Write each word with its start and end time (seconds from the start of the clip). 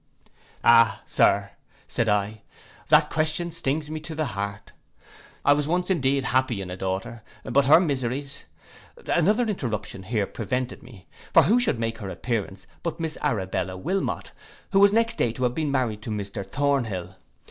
'Ah, 0.63 1.03
Sir,' 1.05 1.51
said 1.87 2.09
I, 2.09 2.41
'that 2.89 3.11
question 3.11 3.51
stings 3.51 3.91
me 3.91 3.99
to 3.99 4.15
the 4.15 4.25
heart: 4.25 4.71
I 5.45 5.53
was 5.53 5.67
once 5.67 5.91
indeed 5.91 6.23
happy 6.23 6.59
in 6.59 6.71
a 6.71 6.75
daughter, 6.75 7.21
but 7.43 7.65
her 7.65 7.79
miseries—' 7.79 8.45
Another 9.05 9.45
interruption 9.47 10.01
here 10.01 10.25
prevented 10.25 10.81
me; 10.81 11.05
for 11.35 11.43
who 11.43 11.59
should 11.59 11.77
make 11.79 11.99
her 11.99 12.09
appearance 12.09 12.65
but 12.81 12.99
Miss 12.99 13.15
Arabella 13.21 13.77
Wilmot, 13.77 14.31
who 14.71 14.79
was 14.79 14.91
next 14.91 15.19
day 15.19 15.31
to 15.33 15.43
have 15.43 15.53
been 15.53 15.69
married 15.69 16.01
to 16.01 16.09
Mr 16.09 16.43
Thornhill. 16.43 17.13